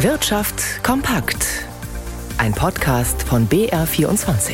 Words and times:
Wirtschaft 0.00 0.84
kompakt. 0.84 1.64
Ein 2.36 2.52
Podcast 2.52 3.22
von 3.22 3.48
BR24. 3.48 4.52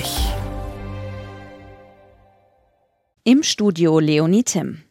Im 3.25 3.43
Studio 3.43 3.99
Leonie 3.99 4.45
Tim. 4.45 4.83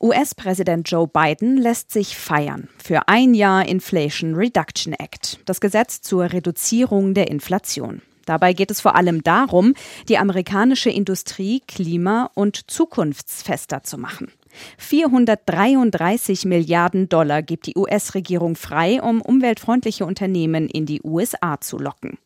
US-Präsident 0.00 0.90
Joe 0.90 1.06
Biden 1.06 1.56
lässt 1.56 1.92
sich 1.92 2.16
feiern 2.16 2.68
für 2.82 3.06
ein 3.06 3.32
Jahr 3.32 3.64
Inflation 3.64 4.34
Reduction 4.34 4.92
Act, 4.92 5.38
das 5.44 5.60
Gesetz 5.60 6.00
zur 6.00 6.32
Reduzierung 6.32 7.14
der 7.14 7.28
Inflation. 7.28 8.02
Dabei 8.26 8.54
geht 8.54 8.72
es 8.72 8.80
vor 8.80 8.96
allem 8.96 9.22
darum, 9.22 9.74
die 10.08 10.18
amerikanische 10.18 10.90
Industrie 10.90 11.62
klima- 11.68 12.28
und 12.34 12.68
zukunftsfester 12.68 13.84
zu 13.84 13.98
machen. 13.98 14.32
433 14.78 16.44
Milliarden 16.44 17.08
Dollar 17.08 17.42
gibt 17.42 17.66
die 17.66 17.76
US-Regierung 17.76 18.56
frei, 18.56 19.02
um 19.02 19.20
umweltfreundliche 19.20 20.04
Unternehmen 20.04 20.68
in 20.68 20.86
die 20.86 21.00
USA 21.02 21.60
zu 21.60 21.78
locken. 21.78 22.18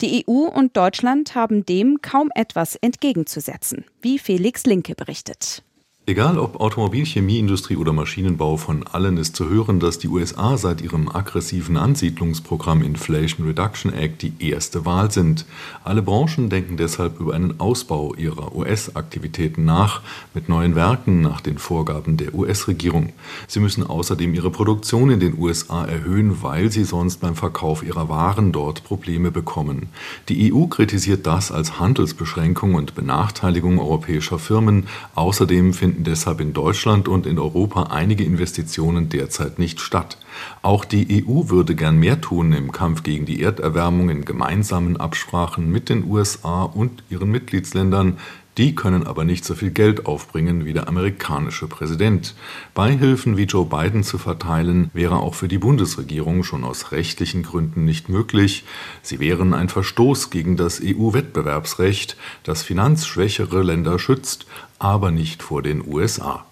Die 0.00 0.24
EU 0.26 0.48
und 0.48 0.76
Deutschland 0.76 1.34
haben 1.34 1.64
dem 1.64 2.02
kaum 2.02 2.30
etwas 2.34 2.76
entgegenzusetzen, 2.76 3.84
wie 4.00 4.18
Felix 4.18 4.64
Linke 4.64 4.94
berichtet. 4.94 5.62
Egal 6.10 6.40
ob 6.40 6.58
Automobil, 6.58 7.06
Chemieindustrie 7.06 7.76
oder 7.76 7.92
Maschinenbau, 7.92 8.56
von 8.56 8.84
allen 8.84 9.16
ist 9.16 9.36
zu 9.36 9.48
hören, 9.48 9.78
dass 9.78 10.00
die 10.00 10.08
USA 10.08 10.56
seit 10.56 10.80
ihrem 10.80 11.08
aggressiven 11.08 11.76
Ansiedlungsprogramm 11.76 12.82
Inflation 12.82 13.46
Reduction 13.46 13.94
Act 13.94 14.22
die 14.22 14.32
erste 14.40 14.84
Wahl 14.84 15.12
sind. 15.12 15.46
Alle 15.84 16.02
Branchen 16.02 16.48
denken 16.48 16.76
deshalb 16.76 17.20
über 17.20 17.34
einen 17.34 17.60
Ausbau 17.60 18.12
ihrer 18.16 18.56
US-Aktivitäten 18.56 19.64
nach, 19.64 20.00
mit 20.34 20.48
neuen 20.48 20.74
Werken 20.74 21.20
nach 21.20 21.40
den 21.40 21.58
Vorgaben 21.58 22.16
der 22.16 22.34
US-Regierung. 22.34 23.12
Sie 23.46 23.60
müssen 23.60 23.86
außerdem 23.86 24.34
ihre 24.34 24.50
Produktion 24.50 25.10
in 25.10 25.20
den 25.20 25.38
USA 25.38 25.84
erhöhen, 25.84 26.42
weil 26.42 26.72
sie 26.72 26.82
sonst 26.82 27.18
beim 27.18 27.36
Verkauf 27.36 27.84
ihrer 27.84 28.08
Waren 28.08 28.50
dort 28.50 28.82
Probleme 28.82 29.30
bekommen. 29.30 29.90
Die 30.28 30.52
EU 30.52 30.66
kritisiert 30.66 31.28
das 31.28 31.52
als 31.52 31.78
Handelsbeschränkung 31.78 32.74
und 32.74 32.96
Benachteiligung 32.96 33.78
europäischer 33.78 34.40
Firmen. 34.40 34.88
Außerdem 35.14 35.72
finden 35.72 35.99
finden 36.00 36.04
deshalb 36.04 36.40
in 36.40 36.52
Deutschland 36.52 37.08
und 37.08 37.26
in 37.26 37.38
Europa 37.38 37.84
einige 37.84 38.24
Investitionen 38.24 39.08
derzeit 39.08 39.58
nicht 39.58 39.80
statt. 39.80 40.16
Auch 40.62 40.84
die 40.84 41.24
EU 41.26 41.48
würde 41.48 41.74
gern 41.74 41.98
mehr 41.98 42.20
tun 42.20 42.52
im 42.52 42.72
Kampf 42.72 43.02
gegen 43.02 43.26
die 43.26 43.42
Erderwärmung 43.42 44.08
in 44.08 44.24
gemeinsamen 44.24 44.96
Absprachen 44.96 45.70
mit 45.70 45.88
den 45.88 46.04
USA 46.04 46.64
und 46.64 47.02
ihren 47.10 47.30
Mitgliedsländern, 47.30 48.18
die 48.58 48.74
können 48.74 49.06
aber 49.06 49.24
nicht 49.24 49.44
so 49.44 49.54
viel 49.54 49.70
Geld 49.70 50.06
aufbringen 50.06 50.64
wie 50.64 50.72
der 50.72 50.88
amerikanische 50.88 51.66
Präsident. 51.68 52.34
Beihilfen 52.74 53.36
wie 53.36 53.44
Joe 53.44 53.66
Biden 53.66 54.02
zu 54.02 54.18
verteilen, 54.18 54.90
wäre 54.92 55.16
auch 55.16 55.34
für 55.34 55.48
die 55.48 55.58
Bundesregierung 55.58 56.42
schon 56.42 56.64
aus 56.64 56.92
rechtlichen 56.92 57.42
Gründen 57.42 57.84
nicht 57.84 58.08
möglich. 58.08 58.64
Sie 59.02 59.20
wären 59.20 59.54
ein 59.54 59.68
Verstoß 59.68 60.30
gegen 60.30 60.56
das 60.56 60.80
EU-Wettbewerbsrecht, 60.82 62.16
das 62.42 62.62
finanzschwächere 62.62 63.62
Länder 63.62 63.98
schützt, 63.98 64.46
aber 64.78 65.10
nicht 65.10 65.42
vor 65.42 65.62
den 65.62 65.86
USA. 65.86 66.44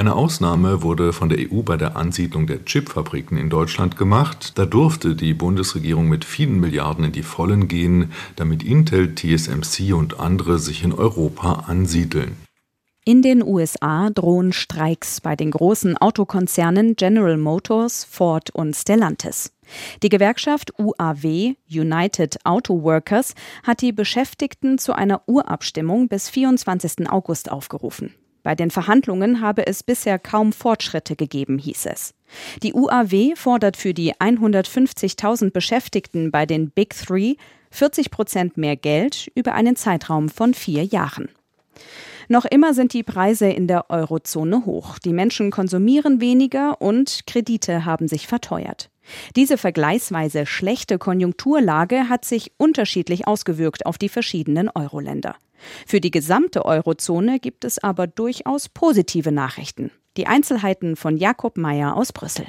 Eine 0.00 0.14
Ausnahme 0.14 0.80
wurde 0.80 1.12
von 1.12 1.28
der 1.28 1.52
EU 1.52 1.60
bei 1.60 1.76
der 1.76 1.94
Ansiedlung 1.94 2.46
der 2.46 2.64
Chipfabriken 2.64 3.36
in 3.36 3.50
Deutschland 3.50 3.98
gemacht. 3.98 4.52
Da 4.56 4.64
durfte 4.64 5.14
die 5.14 5.34
Bundesregierung 5.34 6.08
mit 6.08 6.24
vielen 6.24 6.58
Milliarden 6.58 7.04
in 7.04 7.12
die 7.12 7.22
Vollen 7.22 7.68
gehen, 7.68 8.10
damit 8.34 8.62
Intel, 8.62 9.14
TSMC 9.14 9.92
und 9.92 10.18
andere 10.18 10.58
sich 10.58 10.84
in 10.84 10.94
Europa 10.94 11.64
ansiedeln. 11.66 12.38
In 13.04 13.20
den 13.20 13.42
USA 13.42 14.08
drohen 14.08 14.54
Streiks 14.54 15.20
bei 15.20 15.36
den 15.36 15.50
großen 15.50 15.98
Autokonzernen 15.98 16.96
General 16.96 17.36
Motors, 17.36 18.04
Ford 18.04 18.48
und 18.48 18.74
Stellantis. 18.74 19.52
Die 20.02 20.08
Gewerkschaft 20.08 20.72
UAW, 20.78 21.56
United 21.70 22.38
Auto 22.44 22.82
Workers, 22.84 23.34
hat 23.64 23.82
die 23.82 23.92
Beschäftigten 23.92 24.78
zu 24.78 24.94
einer 24.94 25.20
Urabstimmung 25.26 26.08
bis 26.08 26.30
24. 26.30 27.10
August 27.10 27.52
aufgerufen. 27.52 28.14
Bei 28.42 28.54
den 28.54 28.70
Verhandlungen 28.70 29.40
habe 29.40 29.66
es 29.66 29.82
bisher 29.82 30.18
kaum 30.18 30.52
Fortschritte 30.52 31.16
gegeben, 31.16 31.58
hieß 31.58 31.86
es. 31.86 32.14
Die 32.62 32.74
UAW 32.74 33.34
fordert 33.36 33.76
für 33.76 33.92
die 33.92 34.14
150.000 34.14 35.50
Beschäftigten 35.50 36.30
bei 36.30 36.46
den 36.46 36.70
Big 36.70 36.94
Three 36.94 37.34
40 37.70 38.10
Prozent 38.10 38.56
mehr 38.56 38.76
Geld 38.76 39.30
über 39.34 39.54
einen 39.54 39.76
Zeitraum 39.76 40.28
von 40.28 40.54
vier 40.54 40.84
Jahren. 40.84 41.28
Noch 42.28 42.44
immer 42.44 42.74
sind 42.74 42.92
die 42.92 43.02
Preise 43.02 43.48
in 43.48 43.66
der 43.66 43.90
Eurozone 43.90 44.64
hoch. 44.64 44.98
Die 45.00 45.12
Menschen 45.12 45.50
konsumieren 45.50 46.20
weniger 46.20 46.80
und 46.80 47.26
Kredite 47.26 47.84
haben 47.84 48.06
sich 48.06 48.28
verteuert. 48.28 48.88
Diese 49.36 49.58
vergleichsweise 49.58 50.46
schlechte 50.46 50.98
Konjunkturlage 50.98 52.08
hat 52.08 52.24
sich 52.24 52.52
unterschiedlich 52.56 53.26
ausgewirkt 53.26 53.86
auf 53.86 53.98
die 53.98 54.08
verschiedenen 54.08 54.68
Euro-Länder. 54.68 55.36
Für 55.86 56.00
die 56.00 56.10
gesamte 56.10 56.64
Eurozone 56.64 57.38
gibt 57.38 57.64
es 57.64 57.78
aber 57.78 58.06
durchaus 58.06 58.68
positive 58.68 59.32
Nachrichten. 59.32 59.90
Die 60.16 60.26
Einzelheiten 60.26 60.96
von 60.96 61.16
Jakob 61.16 61.56
Mayer 61.56 61.96
aus 61.96 62.12
Brüssel. 62.12 62.46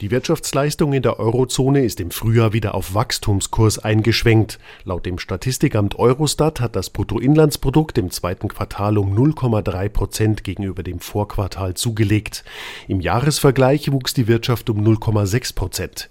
Die 0.00 0.12
Wirtschaftsleistung 0.12 0.92
in 0.92 1.02
der 1.02 1.18
Eurozone 1.18 1.84
ist 1.84 1.98
im 1.98 2.12
Frühjahr 2.12 2.52
wieder 2.52 2.76
auf 2.76 2.94
Wachstumskurs 2.94 3.80
eingeschwenkt. 3.80 4.60
Laut 4.84 5.04
dem 5.04 5.18
Statistikamt 5.18 5.98
Eurostat 5.98 6.60
hat 6.60 6.76
das 6.76 6.90
Bruttoinlandsprodukt 6.90 7.98
im 7.98 8.12
zweiten 8.12 8.46
Quartal 8.46 8.96
um 8.96 9.12
0,3 9.12 9.88
Prozent 9.88 10.44
gegenüber 10.44 10.84
dem 10.84 11.00
Vorquartal 11.00 11.74
zugelegt. 11.74 12.44
Im 12.86 13.00
Jahresvergleich 13.00 13.90
wuchs 13.90 14.14
die 14.14 14.28
Wirtschaft 14.28 14.70
um 14.70 14.86
0,6 14.86 15.56
Prozent. 15.56 16.10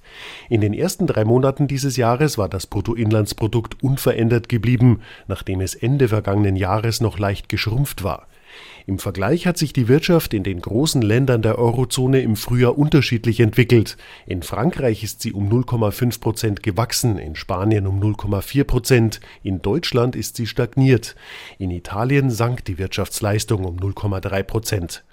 In 0.50 0.60
den 0.60 0.74
ersten 0.74 1.08
drei 1.08 1.24
Monaten 1.24 1.70
dieses 1.70 1.96
Jahres 1.96 2.38
war 2.38 2.50
das 2.50 2.68
Bruttoinlandsprodukt 2.68 3.82
unverändert 3.82 4.50
geblieben, 4.50 5.00
nachdem 5.30 5.62
es 5.62 5.76
Ende 5.76 6.10
vergangenen 6.10 6.58
Jahres 6.58 7.00
noch 7.00 7.20
leicht 7.20 7.48
geschrumpft 7.48 8.04
war. 8.04 8.28
Im 8.86 9.00
Vergleich 9.00 9.46
hat 9.46 9.58
sich 9.58 9.74
die 9.74 9.88
Wirtschaft 9.88 10.34
in 10.34 10.44
den 10.44 10.62
großen 10.62 11.02
Ländern 11.02 11.42
der 11.42 11.60
Eurozone 11.60 12.22
im 12.22 12.36
Frühjahr 12.36 12.78
unterschiedlich 12.78 13.42
entwickelt. 13.42 13.98
In 14.26 14.44
Frankreich 14.44 15.04
ist 15.04 15.22
sie 15.22 15.34
um 15.34 15.50
0,5 15.50 16.22
Prozent 16.22 16.64
gewachsen, 16.64 17.18
in 17.18 17.36
Spanien 17.36 17.86
um 17.86 18.00
0,4 18.02 18.64
Prozent, 18.64 19.20
in 19.44 19.62
Deutschland 19.62 20.16
ist 20.16 20.38
sie 20.38 20.48
stagniert. 20.48 21.16
In 21.58 21.70
Italien 21.70 22.30
sank 22.30 22.64
die 22.66 22.78
Wirtschaftsleistung 22.78 23.66
um 23.66 23.78
0,3 23.78 24.44
Prozent. 24.44 25.04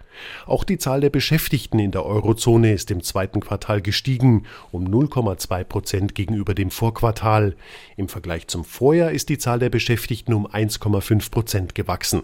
Auch 0.47 0.65
die 0.65 0.79
Zahl 0.79 1.01
der 1.01 1.11
Beschäftigten 1.11 1.79
in 1.79 1.91
der 1.91 2.07
Eurozone 2.07 2.73
ist 2.73 2.91
im 2.91 3.03
zweiten 3.03 3.41
Quartal 3.41 3.83
gestiegen, 3.83 4.45
um 4.71 4.87
0,2 4.87 5.65
Prozent 5.65 6.15
gegenüber 6.15 6.55
dem 6.55 6.71
Vorquartal. 6.71 7.57
Im 7.97 8.09
Vergleich 8.09 8.47
zum 8.49 8.65
Vorjahr 8.65 9.11
ist 9.11 9.29
die 9.29 9.39
Zahl 9.39 9.59
der 9.59 9.71
Beschäftigten 9.71 10.35
um 10.35 10.47
1,5 10.47 11.31
Prozent 11.31 11.75
gewachsen. 11.75 12.23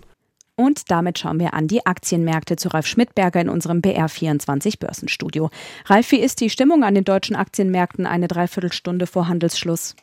Und 0.57 0.91
damit 0.91 1.19
schauen 1.19 1.41
wir 1.41 1.55
an 1.55 1.69
die 1.69 1.87
Aktienmärkte 1.87 2.57
zu 2.57 2.69
Ralf 2.69 2.87
Schmidberger 2.87 3.41
in 3.41 3.49
unserem 3.49 3.81
BR24 3.81 4.79
Börsenstudio. 4.79 5.51
Ralf, 5.87 6.11
wie 6.13 6.21
ist 6.21 6.41
die 6.41 6.51
Stimmung 6.51 6.85
an 6.85 6.95
den 6.95 7.05
deutschen 7.05 7.37
Aktienmärkten 7.37 8.07
eine 8.07 8.29
Dreiviertelstunde 8.29 9.07
vor 9.07 9.29
Handelsschluss? 9.29 9.97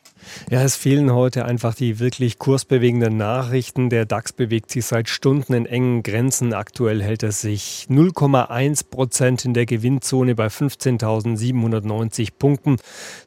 Ja, 0.50 0.62
es 0.62 0.76
fehlen 0.76 1.12
heute 1.12 1.44
einfach 1.44 1.74
die 1.74 1.98
wirklich 1.98 2.38
kursbewegenden 2.38 3.16
Nachrichten. 3.16 3.90
Der 3.90 4.04
DAX 4.04 4.32
bewegt 4.32 4.70
sich 4.70 4.86
seit 4.86 5.08
Stunden 5.08 5.52
in 5.54 5.66
engen 5.66 6.02
Grenzen. 6.02 6.54
Aktuell 6.54 7.02
hält 7.02 7.22
er 7.22 7.32
sich 7.32 7.86
0,1 7.90 8.88
Prozent 8.90 9.44
in 9.44 9.54
der 9.54 9.66
Gewinnzone 9.66 10.34
bei 10.34 10.46
15.790 10.46 12.28
Punkten. 12.38 12.76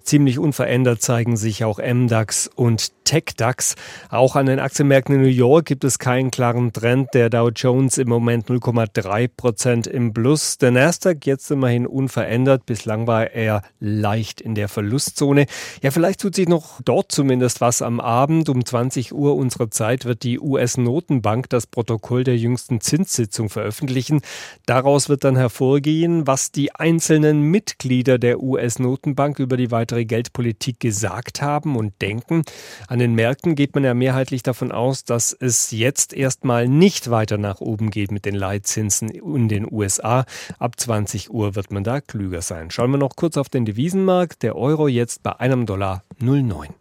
Ziemlich 0.03 0.39
unverändert 0.39 1.01
zeigen 1.01 1.37
sich 1.37 1.63
auch 1.63 1.79
MDAX 1.79 2.49
und 2.55 2.91
TechDAX. 3.03 3.75
Auch 4.09 4.35
an 4.35 4.45
den 4.45 4.59
Aktienmärkten 4.59 5.15
in 5.15 5.21
New 5.21 5.27
York 5.27 5.65
gibt 5.65 5.83
es 5.83 5.99
keinen 5.99 6.31
klaren 6.31 6.71
Trend. 6.73 7.09
Der 7.13 7.29
Dow 7.29 7.49
Jones 7.49 7.97
im 7.97 8.07
Moment 8.07 8.47
0,3 8.47 9.27
Prozent 9.27 9.87
im 9.87 10.13
Plus. 10.13 10.57
Der 10.57 10.71
Nasdaq 10.71 11.25
jetzt 11.25 11.51
immerhin 11.51 11.85
unverändert. 11.85 12.65
Bislang 12.65 13.07
war 13.07 13.31
er 13.31 13.63
leicht 13.79 14.41
in 14.41 14.55
der 14.55 14.69
Verlustzone. 14.69 15.45
Ja, 15.81 15.91
vielleicht 15.91 16.21
tut 16.21 16.35
sich 16.35 16.47
noch 16.47 16.80
dort 16.83 17.11
zumindest 17.11 17.61
was 17.61 17.81
am 17.81 17.99
Abend. 17.99 18.49
Um 18.49 18.65
20 18.65 19.13
Uhr 19.13 19.35
unserer 19.35 19.71
Zeit 19.71 20.05
wird 20.05 20.23
die 20.23 20.39
US-Notenbank 20.39 21.49
das 21.49 21.67
Protokoll 21.67 22.23
der 22.23 22.37
jüngsten 22.37 22.81
Zinssitzung 22.81 23.49
veröffentlichen. 23.49 24.21
Daraus 24.65 25.09
wird 25.09 25.23
dann 25.23 25.35
hervorgehen, 25.35 26.27
was 26.27 26.51
die 26.51 26.73
einzelnen 26.75 27.41
Mitglieder 27.41 28.17
der 28.17 28.41
US-Notenbank 28.41 29.39
über 29.39 29.57
die 29.57 29.71
weitere 29.71 30.05
Geldpolitik 30.05 30.79
gesagt 30.79 31.41
haben 31.41 31.75
und 31.75 32.01
denken. 32.01 32.43
An 32.87 32.99
den 32.99 33.15
Märkten 33.15 33.55
geht 33.55 33.75
man 33.75 33.83
ja 33.83 33.93
mehrheitlich 33.93 34.43
davon 34.43 34.71
aus, 34.71 35.03
dass 35.03 35.33
es 35.33 35.71
jetzt 35.71 36.13
erstmal 36.13 36.67
nicht 36.67 37.09
weiter 37.09 37.37
nach 37.37 37.61
oben 37.61 37.89
geht 37.89 38.11
mit 38.11 38.25
den 38.25 38.35
Leitzinsen 38.35 39.09
in 39.09 39.47
den 39.47 39.71
USA. 39.71 40.25
Ab 40.59 40.79
20 40.79 41.31
Uhr 41.31 41.55
wird 41.55 41.71
man 41.71 41.83
da 41.83 42.01
klüger 42.01 42.41
sein. 42.41 42.71
Schauen 42.71 42.91
wir 42.91 42.97
noch 42.97 43.15
kurz 43.15 43.37
auf 43.37 43.49
den 43.49 43.65
Devisenmarkt. 43.65 44.43
Der 44.43 44.55
Euro 44.55 44.87
jetzt 44.87 45.23
bei 45.23 45.39
einem 45.39 45.65
Dollar 45.65 46.03
09. 46.19 46.80